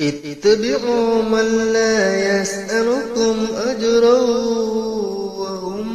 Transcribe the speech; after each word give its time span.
اتبعوا 0.00 1.22
من 1.22 1.72
لا 1.72 2.40
يسألكم 2.40 3.36
أجرا 3.56 4.20
وهم 5.38 5.86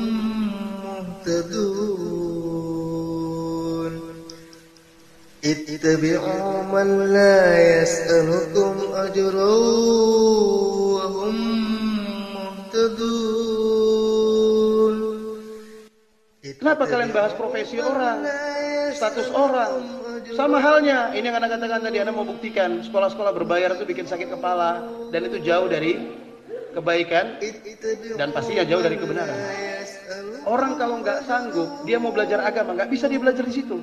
مهتدون. 1.26 1.88
اتبعوا 5.46 6.62
من 6.74 7.14
لا 7.14 7.82
يسألكم 7.82 8.76
أجرا 8.94 9.56
وهم 10.96 11.36
مهتدون. 12.34 13.97
Kenapa 16.58 16.90
kalian 16.90 17.14
bahas 17.14 17.34
profesi 17.38 17.78
orang, 17.78 18.26
status 18.98 19.30
orang? 19.30 19.72
Sama 20.34 20.58
halnya, 20.58 21.14
ini 21.14 21.30
yang 21.30 21.38
anda 21.38 21.54
katakan 21.54 21.86
tadi, 21.86 21.98
anda 22.02 22.10
mau 22.10 22.26
buktikan 22.26 22.82
sekolah-sekolah 22.82 23.32
berbayar 23.38 23.78
itu 23.78 23.86
bikin 23.86 24.10
sakit 24.10 24.34
kepala 24.34 24.82
dan 25.14 25.22
itu 25.30 25.38
jauh 25.46 25.70
dari 25.70 26.02
kebaikan 26.74 27.38
dan 28.18 28.34
pastinya 28.34 28.66
jauh 28.66 28.82
dari 28.82 28.98
kebenaran. 28.98 29.38
Orang 30.50 30.82
kalau 30.82 30.98
nggak 31.06 31.30
sanggup, 31.30 31.86
dia 31.86 32.02
mau 32.02 32.10
belajar 32.10 32.42
agama, 32.42 32.74
nggak 32.74 32.90
bisa 32.90 33.06
dia 33.06 33.22
belajar 33.22 33.46
di 33.46 33.54
situ. 33.54 33.78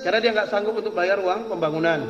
Karena 0.00 0.18
dia 0.22 0.30
nggak 0.32 0.48
sanggup 0.48 0.78
untuk 0.78 0.94
bayar 0.94 1.18
uang 1.18 1.50
pembangunan. 1.50 2.00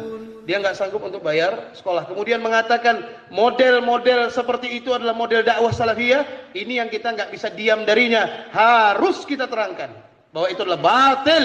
Dia 0.47 0.63
nggak 0.63 0.79
sanggup 0.79 1.03
untuk 1.03 1.27
bayar 1.27 1.75
sekolah. 1.75 2.07
Kemudian 2.07 2.39
mengatakan 2.39 3.03
model-model 3.35 4.31
seperti 4.31 4.79
itu 4.79 4.95
adalah 4.95 5.11
model 5.11 5.43
dakwah 5.43 5.75
salafiyah. 5.75 6.55
Ini 6.55 6.87
yang 6.87 6.89
kita 6.89 7.19
nggak 7.19 7.35
bisa 7.35 7.51
diam 7.51 7.83
darinya. 7.83 8.47
Harus 8.55 9.27
kita 9.27 9.51
terangkan 9.51 9.91
bahwa 10.31 10.47
itu 10.47 10.63
adalah 10.63 10.79
batil. 10.79 11.45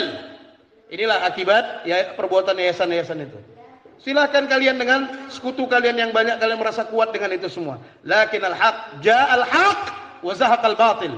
Inilah 0.93 1.25
akibat 1.25 1.81
ya 1.89 2.13
perbuatan 2.13 2.53
yayasan-yayasan 2.53 3.25
itu. 3.25 3.39
Silahkan 4.05 4.45
kalian 4.45 4.77
dengan 4.77 5.29
sekutu 5.33 5.65
kalian 5.65 5.97
yang 5.97 6.11
banyak 6.13 6.37
kalian 6.37 6.61
merasa 6.61 6.85
kuat 6.85 7.09
dengan 7.09 7.33
itu 7.33 7.49
semua. 7.49 7.81
Lakin 8.05 8.41
al-haq 8.45 9.01
ja'al 9.01 9.45
haq 9.45 9.81
wa 10.21 10.33
zahaqal 10.37 10.77
batil. 10.77 11.17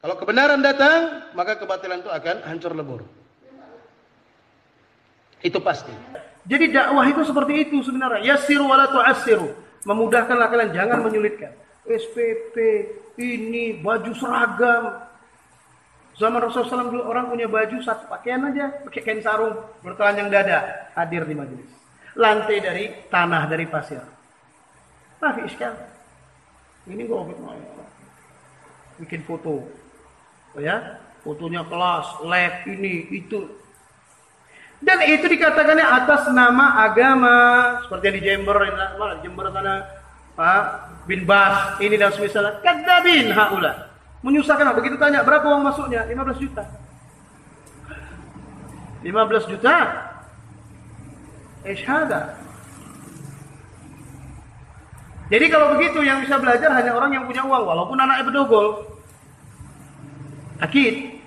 Kalau 0.00 0.16
kebenaran 0.16 0.60
datang, 0.64 1.28
maka 1.32 1.60
kebatilan 1.60 2.00
itu 2.04 2.08
akan 2.12 2.36
hancur 2.44 2.72
lebur. 2.72 3.00
Itu 5.40 5.60
pasti. 5.60 5.92
Jadi 6.48 6.72
dakwah 6.72 7.04
itu 7.04 7.20
seperti 7.24 7.68
itu 7.68 7.76
sebenarnya. 7.84 8.24
Yassiru 8.24 8.64
wa 8.64 8.76
la 8.80 8.86
tu'assiru. 8.88 9.52
Memudahkanlah 9.84 10.48
kalian, 10.52 10.70
jangan 10.76 11.00
menyulitkan. 11.04 11.52
SPP, 11.88 12.56
ini, 13.16 13.80
baju 13.80 14.12
seragam. 14.12 15.08
Zaman 16.20 16.36
Rasulullah 16.36 16.84
SAW 16.84 17.08
orang 17.08 17.32
punya 17.32 17.48
baju 17.48 17.80
satu 17.80 18.04
pakaian 18.12 18.44
aja, 18.44 18.68
pakai 18.84 19.00
kain 19.00 19.24
sarung, 19.24 19.56
bertelanjang 19.80 20.28
dada, 20.28 20.92
hadir 20.92 21.24
di 21.24 21.32
majelis. 21.32 21.70
Lantai 22.12 22.60
dari 22.60 22.84
tanah 23.08 23.48
dari 23.48 23.64
pasir. 23.64 24.04
Nah, 25.16 25.32
iskal. 25.40 25.72
Ini 26.84 27.08
gua 27.08 27.24
bikin 29.00 29.24
foto. 29.24 29.64
Oh 30.52 30.60
ya, 30.60 31.00
fotonya 31.24 31.64
kelas, 31.64 32.20
lab 32.28 32.54
ini, 32.68 33.08
itu. 33.08 33.48
Dan 34.80 34.98
itu 35.04 35.28
dikatakannya 35.28 35.84
atas 35.84 36.32
nama 36.32 36.88
agama, 36.88 37.36
seperti 37.84 38.04
yang 38.08 38.16
di 38.16 38.22
Jember, 38.24 38.56
Jember 39.20 39.52
sana, 39.52 39.84
Pak 40.32 40.64
bin 41.04 41.28
Bas, 41.28 41.76
ini 41.84 42.00
dan 42.00 42.08
semisalnya. 42.16 42.64
Kadzabin 42.64 43.28
haula. 43.36 43.92
Menyusahkan 44.24 44.72
begitu 44.76 44.96
tanya 44.96 45.20
berapa 45.20 45.44
uang 45.44 45.68
masuknya? 45.68 46.08
15 46.08 46.40
juta. 46.40 46.64
15 49.04 49.52
juta. 49.52 49.76
Isyhada. 51.60 52.40
Jadi 55.28 55.46
kalau 55.52 55.76
begitu 55.76 56.00
yang 56.02 56.24
bisa 56.24 56.40
belajar 56.40 56.72
hanya 56.72 56.96
orang 56.96 57.12
yang 57.14 57.24
punya 57.28 57.44
uang 57.44 57.62
walaupun 57.68 58.00
anaknya 58.00 58.32
bedogol. 58.32 58.96
Akid. 60.56 61.19